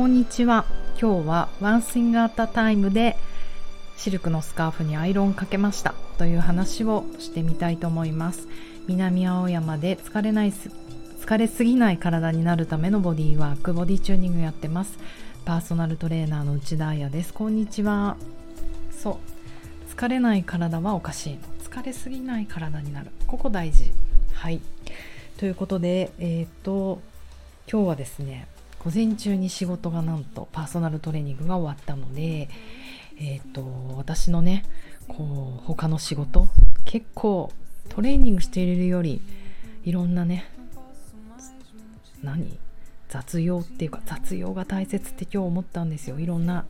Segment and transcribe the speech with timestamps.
[0.00, 0.64] こんにちは。
[0.98, 3.18] 今日はワンシングアタタイムで
[3.98, 8.48] シルクのスカーフにアイロンかけましたという話をしてみたいと思います。
[8.86, 14.98] 南青山で疲れない疲れすぎない体になるためのボディワークボディチューニングやってます。
[15.44, 17.34] パーソナルトレーナーの内田彩です。
[17.34, 18.16] こんにちは。
[18.90, 19.20] そ
[19.90, 19.94] う。
[19.94, 23.10] 疲れない体はおかしい疲れすぎない体になる。
[23.26, 23.92] ここ大事。
[24.32, 24.62] はい。
[25.36, 27.00] ということでえっ、と
[27.70, 28.48] 今日はですね
[28.82, 32.48] 午前中に仕事がなんとパーソナルトレーニングが終わったので
[33.18, 34.64] えっ、ー、と私のね
[35.06, 36.48] こう他の仕事
[36.84, 37.52] 結構
[37.90, 39.20] トレーニングしているより
[39.84, 40.50] いろんなね
[42.22, 42.58] 何
[43.08, 46.20] 雑用っていうか雑用が大切って今日思ったんですよ。
[46.20, 46.64] いろんな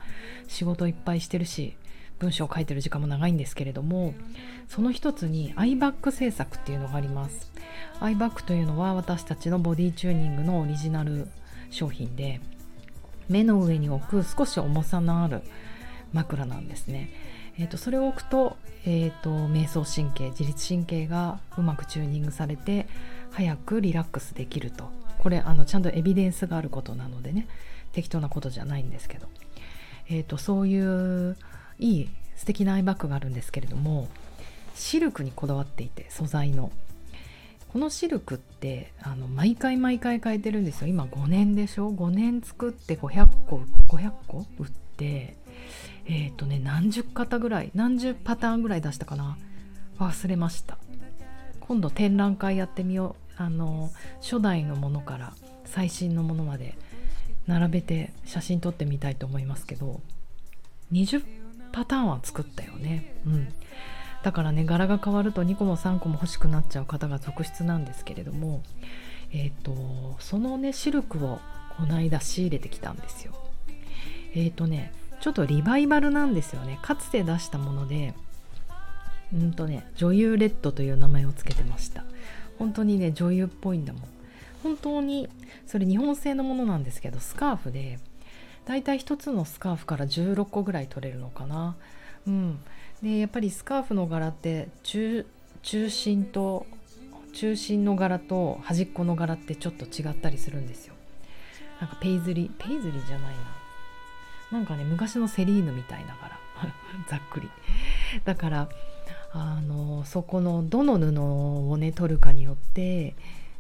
[0.48, 1.77] 仕事いっぱいしてるし
[2.19, 4.14] 文章を書いてる時間も長いんですけれども
[4.69, 7.52] その一つにアイバッグ製作っていうのがあります。
[8.00, 11.28] アイバッグというのは私たちのボディチューニングのオリジナル
[11.71, 12.41] 商品で
[13.29, 15.43] 目の上に置く少し重さのある
[16.13, 17.11] 枕なんですね。
[17.59, 22.87] えーと、それを置くと,、えーと、瞑想神経自律神経がうまくチューニングされて
[23.31, 24.89] 早くリラックスできると。
[25.19, 27.47] これあのちゃんとエビデンスがあることなのでね
[27.93, 29.29] 適当なことじゃないんですけど、
[30.09, 31.37] えーとそういう
[31.79, 34.09] いい素敵なアイバッグがあるんですけれども
[34.75, 36.73] シルクにこだわっていて素材の。
[37.73, 40.89] このシルクってあの毎回毎回変えてるんですよ。
[40.89, 44.47] 今5年でしょ？5年作って500個500個？
[44.59, 45.37] 売って
[46.07, 47.71] えっ、ー、とね何十型ぐらい？
[47.75, 49.37] 何十パターンぐらい出したかな？
[50.01, 50.79] 忘れました。
[51.61, 53.43] 今度展覧会やってみよう。
[53.43, 55.33] あの初代のものから
[55.65, 56.77] 最新のものまで
[57.47, 60.01] 並べて写真撮ってみたいと思いますけど
[60.93, 61.25] 20
[61.73, 63.15] パターンは作ったよね。
[63.27, 63.48] うん。
[64.23, 68.63] だからね柄が変わると2個も3個も欲しくなっちゃう方が続出なんですけれども
[69.33, 71.41] えっ、ー、とそのねシルクを
[71.77, 73.33] この間仕入れてきたんですよ。
[74.35, 76.79] えっ、ー、とねちょっとリバイバルなんですよね。
[76.83, 78.14] かつて出したもので
[79.33, 82.05] うんとね女優レッドという名前を付けてました。
[82.59, 84.03] 本当にね女優っぽいんだもん。
[84.63, 85.29] 本当に
[85.67, 87.98] それ日本製のものなんですけどスカーフで
[88.67, 91.77] だいたい1つのスカーフから16個ぐらい取れるのかな。
[92.27, 92.61] うん。
[93.02, 95.24] でやっぱりスカーフの柄って中
[95.62, 96.66] 心と
[97.33, 100.94] 中心の柄と端っこの柄ってちょっと違ったりするんですよ。
[101.80, 104.58] なんかペイズリペイズリじゃないな。
[104.58, 106.38] なんかね昔のセリーヌみたいな柄。
[107.08, 107.48] ざっくり。
[108.24, 108.68] だから
[109.32, 113.14] あのそこのどの布をね取るかによって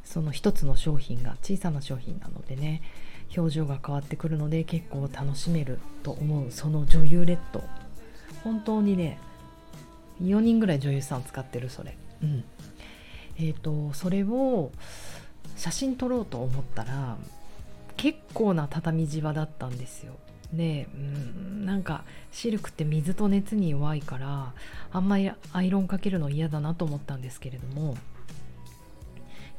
[0.04, 2.82] その一つの商品が小さな商品なのでね
[3.36, 7.62] 表情が変わってくるので結構楽しめると思うその女優レッド。
[8.42, 9.18] 本当にね
[10.22, 11.96] 4人ぐらい女優さん使ってるそれ。
[12.22, 12.44] うん。
[13.38, 14.70] えっ、ー、とそれを
[15.56, 17.16] 写真撮ろうと思ったら
[17.96, 20.14] 結構な畳地場だったんですよ。
[20.52, 24.52] で、うん、なんかシルクって水と熱に弱いから
[24.92, 27.96] あんまりアイロンかけるの嫌だなと思ったんですけれども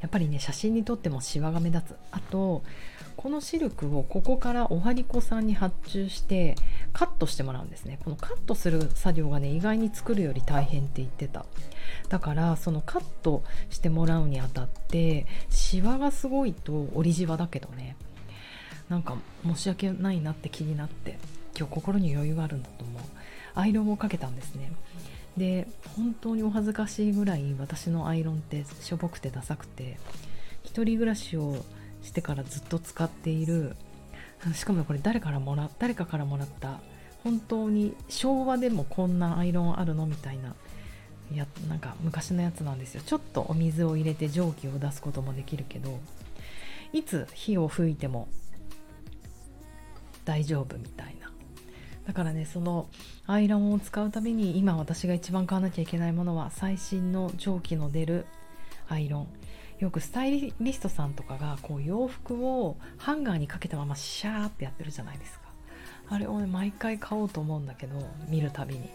[0.02, 1.96] やっぱりね写真に撮ってもシワが目立つ。
[2.10, 2.62] あと
[3.16, 6.56] このシルクをここからおはりこさんに発注して
[6.92, 7.98] カットしてもらうんですね。
[8.02, 11.46] このカットする作業がね意外に作るより大変って言ってた。
[12.08, 17.96] だからそのカットしてもらうにあたってシワがすごいと折りじわだけどね。
[18.88, 21.18] なんか申し訳ないなって気になって
[21.56, 23.02] 今日心に余裕があるんだと思う。
[23.54, 24.72] アイロンをかけたんですね。
[25.36, 25.66] で
[25.96, 29.98] 本当にお恥ずかしいぐらい私のアイロンってしょぼくてダサくて
[30.62, 31.64] 一人暮らしを
[32.02, 33.74] してからずっと使っている
[34.54, 36.80] しかもこれ誰からもら誰かからもらった
[37.22, 40.54] 本当に昭和でもこんなアイロンあるのみたいな
[41.34, 43.02] やなんか昔のやつなんですよ。
[43.04, 45.98] ちょっとお水を入れて蒸気を出すこともできるけど
[46.92, 48.28] いつ火を吹いても
[50.24, 51.01] 大丈夫みたいな。
[52.06, 52.88] だからねその
[53.26, 58.26] アイロンを使うために今私が一番買わなきゃいけないものは最新の蒸気の出る
[58.88, 59.28] アイロン。
[59.78, 65.46] よくスタイリストさんとかがこう洋服をハンガーにかけたままシャーってやってるじゃないですか。
[66.08, 67.96] あれを毎回買おうと思うんだけど
[68.28, 68.88] 見るたびに。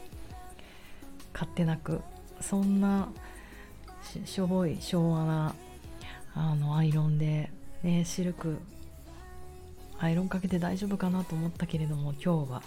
[1.33, 2.01] 買ってなく
[2.41, 3.09] そんな
[4.25, 5.55] しょぼい昭和な
[6.33, 7.51] あのアイロンで
[7.83, 8.57] ねシルク
[9.99, 12.63] アイロンかけて大丈夫かなと思ったけれども今日は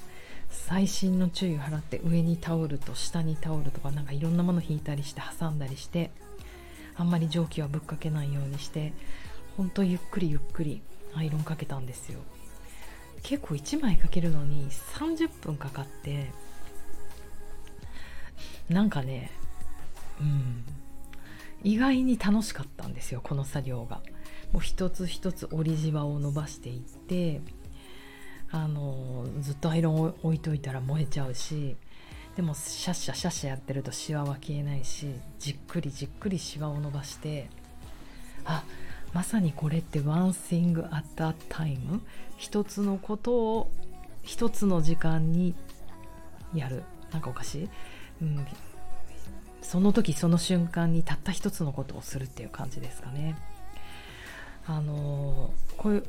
[0.51, 6.11] 細心の注意を払って上にタオルと下にタオルとかなんかいろんなもの引いたりして挟んだりして
[6.97, 8.93] あんまり蒸気はぶっかけないようにして
[9.57, 10.83] ほんとゆっくりゆっくり
[11.15, 12.21] アイロンかけたんですよ。
[13.23, 16.31] 結構1枚かけるのに30分かかって
[18.71, 19.31] なんかね
[20.21, 20.65] うん
[21.63, 24.01] 意外に楽しかったんですよこの作業が。
[24.53, 27.41] もう一つ一つ折りじわを伸ばしていって
[28.53, 31.77] あのずっとアイロンを置いといたら燃えちゃうし
[32.37, 35.07] でもシャッシャシャッシャやってるとシワは消えないし
[35.39, 37.49] じっくりじっくりシワを伸ばして
[38.45, 38.65] あ
[39.13, 42.01] まさにこれって one thing at a time？
[42.37, 43.71] 一つのことを
[44.23, 45.55] 一つの時間に
[46.55, 46.85] やる。
[47.11, 47.69] なんかおかしい、
[48.23, 48.47] うん、
[49.63, 53.37] その時その瞬間にたった一つのことをするっていう感じですかね。
[54.67, 56.05] あのこういう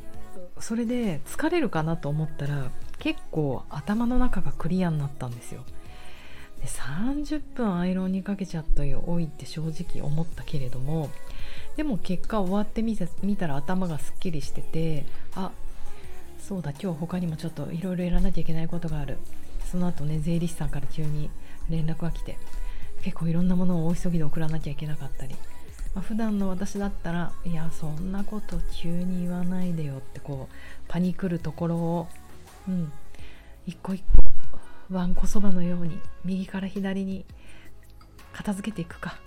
[0.62, 5.64] それで疲れるかなと思ったら結構頭の中がクリアになったんですよ。
[6.62, 11.10] で30分アイロンにかけちゃったよ多いって正直思ったけれども
[11.76, 12.96] でも結果終わってみ
[13.36, 15.52] たら頭がすっきりしててあ
[16.40, 19.18] そうだ今日他にもちょっといろいろやらなきゃいけないことがある
[19.72, 21.32] その後ね税理士さんから急に
[21.70, 22.38] 連絡が来て
[23.02, 25.36] 結構いろんなものを大急ぎで送らなきゃいけなかったり、
[25.94, 30.56] まあ、普段の私だったらいやそんなこと急に言わないでよってこう
[30.88, 32.08] パニクるところを
[32.68, 32.92] うん
[33.66, 34.04] 一個一
[34.90, 37.26] 個わんこそばのように右から左に
[38.34, 39.18] 片付けていくか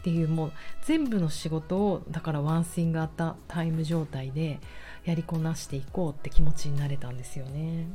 [0.00, 0.52] っていうもう
[0.84, 4.58] 全部の仕事をだからワンシングアッタタイム状態で
[5.04, 7.86] やりこなしていこうって気持ちになれたんですよね。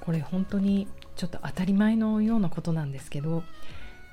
[0.00, 3.42] これ本当にちょっと当たり前のようなことなんですけど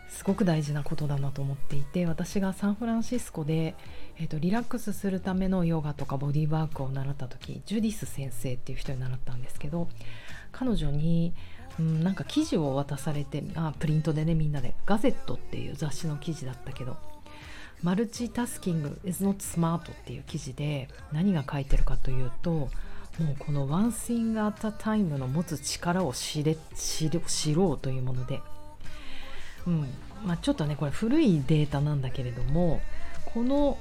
[0.09, 3.75] すごく大事なことだなと思っていて私がサンフランシスコで、
[4.18, 9.89] えーと、リラックスするためのヨガとかボディーワークを習った時ジュディス先生っていう人に習ったんですけど
[10.51, 11.33] 彼女に、
[11.80, 16.98] うん、なんか記事を渡されてあプリントでねみんなで「ガゼット」っていう雑誌の記事だったけど
[17.83, 22.69] マルチタスキング is not smart っていう記事で何が書いてるかというと
[23.19, 28.42] もうこの One thing at a time の持つ力を知れ知ろうというもので、
[29.68, 29.88] うん。
[30.25, 32.81] まあ、ちょっとねこれ古いデータなんだけれども
[33.25, 33.78] この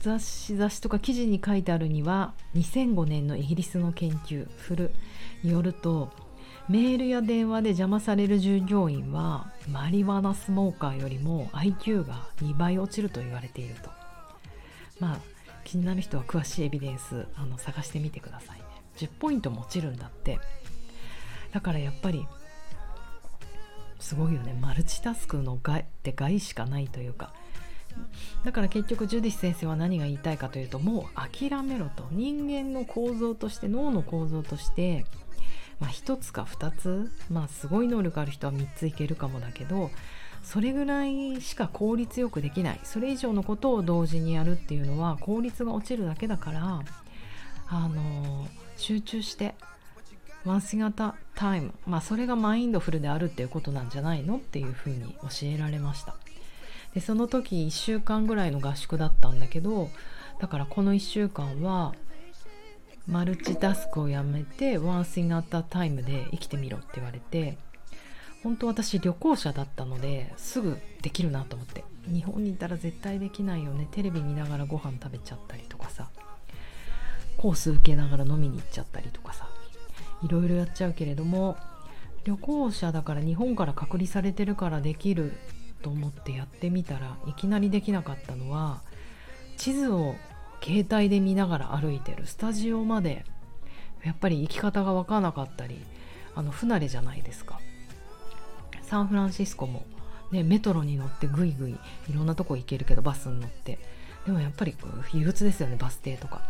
[0.00, 4.94] 雑誌雑誌とか記事に書いてあるには2005年のイギリスの研究フル
[5.44, 6.10] によると
[6.68, 13.90] メールや電話で邪魔される従業員はマリワナスモーカーよりも IQ が2倍落ちると言われていると。
[14.98, 15.18] まあ
[15.64, 18.64] 気になる人は詳しいエビデンスあの探してみてくださいね。
[18.96, 20.38] 10ポイントも落ちるんだって。
[21.52, 22.26] だからやっぱり
[24.12, 24.54] すごいよね。
[24.60, 27.32] マルチタスクの害って害しかないというか。
[28.44, 32.06] だから結局ジュディス先生は何が言いたいかというともう諦めろと。
[32.10, 35.06] 人間の構造として脳の構造として
[35.80, 39.90] まあ、1つか2つまあすごい能力ある人は3ついけるかもだけど
[40.44, 42.80] それぐらいしか効率よくできない。
[42.84, 46.82] それ以上のことを同時にやるっていうのは効率が落ちるだけだから
[47.68, 49.54] あの集中して
[50.44, 51.72] ワンシ型タイム。
[51.86, 56.14] まあそれがマインドフルであるっていうことなんじゃないのっていうふうに教えられました。
[56.94, 59.88] でその時1週間ぐらいの合宿だったんだけど
[60.40, 61.94] だからこの1週間は
[63.06, 67.56] マルチタスクをやめてワンシンアッタータイムで生きてみろって言われて
[68.42, 71.84] 本当私旅行者だったのですぐできるなと思って。
[72.08, 73.86] 日本にいたら絶対できないよね。
[73.92, 76.08] テレビ見ながらご飯食べちゃったりとかさ。
[77.36, 79.48] コース受けながら飲みに行っちゃったりとかさ。
[80.24, 81.56] いろいろやっちゃうけれども
[82.24, 85.32] 旅行者だから日本から隔離されてるからできる
[85.82, 88.82] と思ってやってみたらいきなりできなかったのは
[89.56, 90.14] 地図を
[90.62, 93.24] 携帯で見ながら歩いてるスタジオまで
[94.04, 95.80] やっぱり行き方が分からなかったり
[96.34, 97.60] あの不慣れじゃないですか。
[98.82, 99.84] サンフランシスコも、
[100.30, 103.78] ね、メトロに乗ってぐいぐいいろんなとこ行けるけどバスに乗って。
[104.26, 104.76] でもやっぱり
[105.12, 106.42] 憂鬱ですよねバス停とか。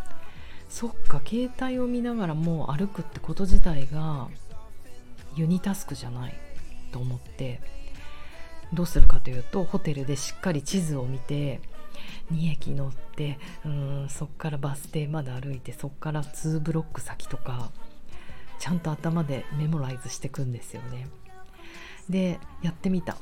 [0.72, 4.28] そっか携帯を見ながらもう歩くってこと自体が
[5.36, 6.34] ユニタスクじゃない
[6.92, 7.60] と思って
[8.72, 11.60] どうするかというとホテルでしっかり地図を見て
[12.32, 17.70] 2駅乗ってうんそっからバス停まで歩いてそっから2ブロック先とか
[18.58, 21.06] ちゃんと頭でメモライズしてくんですよね。
[22.08, 23.18] でやってみた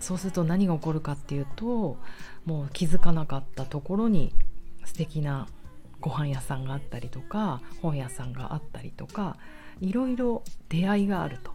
[0.00, 1.98] そうすると何が起こるかっていうと
[2.46, 4.32] もう気づかなかったところに
[4.86, 5.48] 素敵な
[6.04, 9.38] ご飯屋さんがあったりとか本屋さんがあったりとか
[9.80, 11.52] いろいろ出会いがあると。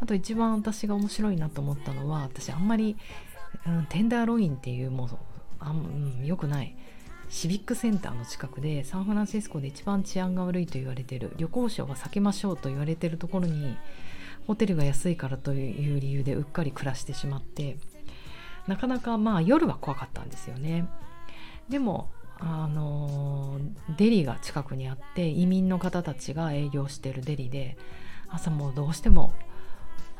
[0.00, 2.96] あと一番私が面白いなと思ったのは私あんまり、
[3.66, 5.08] うん、テンダーロインっていうもう
[5.60, 6.74] あ、うん、よくない
[7.28, 13.76] シビックセンターの近くでサンフランシスコで一番治安が悪いと言われてる旅行者は避けましょうと言われてるところに
[14.46, 17.76] ホテルが安いからという理由でうっかり暮らしてしまって
[18.66, 20.86] なかなかまあ夜は怖かったんですよね。
[21.68, 22.10] でも
[22.40, 23.58] あの
[23.96, 27.76] デリが近くにあって移民の方たちが営業してるデリで
[28.28, 29.32] 朝もどうしても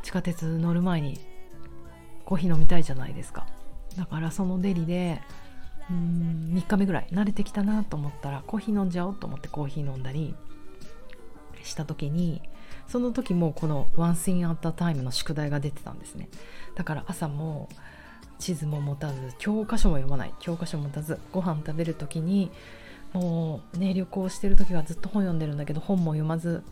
[0.03, 1.19] 地下鉄乗る前に
[2.25, 3.47] コーヒー飲みたいじゃないですか。
[3.97, 5.21] だからそのデリで
[5.91, 10.35] うん3日目ぐらい慣れてきたなと思ったらコーヒー飲んじゃおうと思ってコーヒー飲んだり
[11.63, 12.43] した時に
[12.89, 16.29] その時もこの「One Thing at a Time」の宿題が出てたんですね。
[16.75, 17.69] だから朝も
[18.39, 22.51] 地図も持たず教科書も読まない教科書も持たずご飯食べる時に
[23.13, 26.63] もうね旅行してる時はずっと本読んでるんだけど本も読まず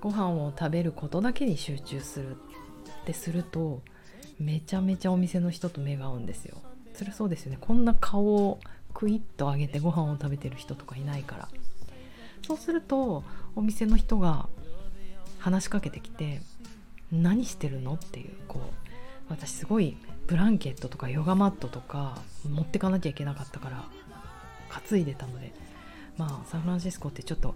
[0.00, 3.82] ご飯を食べることだけに集中するってすると
[4.38, 6.58] めちゃめちゃお店の人と目が合うんですよ
[6.94, 8.60] そりゃそうですよねこんな顔を
[8.94, 11.48] クイッと上げてご飯を食べてる人とかいないから
[12.46, 13.24] そうすると
[13.56, 14.48] お店の人が
[15.38, 16.40] 話しかけてきて
[17.10, 18.62] 「何してるの?」っていうこう
[19.28, 19.96] 私すごい
[20.28, 22.18] ブランケットとかヨガマットとか
[22.48, 23.84] 持ってかなきゃいけなかったから
[24.68, 25.52] 担いでたので。
[26.18, 27.54] まあサンフランシスコってちょっと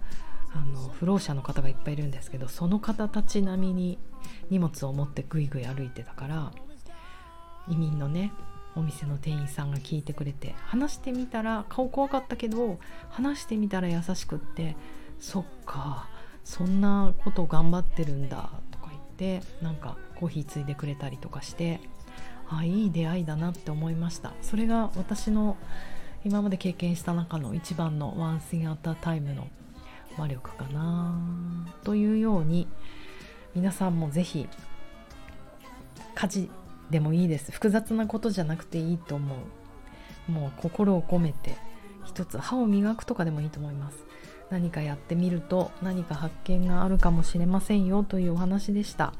[0.55, 3.99] あの不老者の方がいっぱいいるんですけどその方たち並みに
[4.51, 6.53] 荷物を持ってぐいぐい歩いてたから
[7.69, 8.33] 移民のね
[8.75, 12.79] お店の店員さんが聞いてくれて話してみたら顔怖かったけど
[13.11, 14.77] 話してみたら優しくって
[15.19, 16.09] そっか
[16.45, 19.03] そんなこと頑張ってるんだとか言っ
[19.41, 21.81] てなんかコーヒーついでくれたりとかして
[22.59, 24.33] あいい出会いだなって思いました。
[24.43, 25.57] それが私の
[26.25, 29.49] 今まで経験した中の一番のワンシンアタータイムの
[30.19, 31.19] 魔力かな。
[31.85, 32.69] というように
[33.55, 34.49] 皆さんもぜひ
[36.15, 36.51] 家事
[36.91, 37.51] でもいいです。
[37.51, 39.35] 複雑なことじゃなくていいと思
[40.29, 40.33] う。
[40.33, 41.57] もう心を込めて
[42.05, 44.05] 一つ歯を磨くとかでもいいと思います。
[44.51, 49.15] 何かやってみると何か発見があるかもしれませんよというお話でした。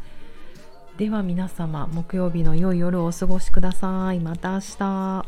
[0.99, 5.27] では皆様木曜日の良い夜をお過ごしくださいまた明日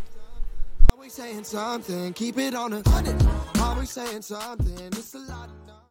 [0.92, 3.14] Always saying something, keep it on a hundred.
[3.60, 5.63] Always saying something, it's a lot.